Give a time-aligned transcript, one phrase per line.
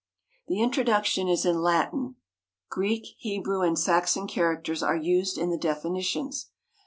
[0.47, 2.15] The introduction is in Latin.
[2.71, 6.49] Greek, Hebrew, and Saxon characters are used in the definitions.